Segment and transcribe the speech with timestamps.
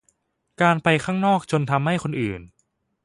[0.61, 2.41] การไปข้างนอกจนทำให้คนอื่น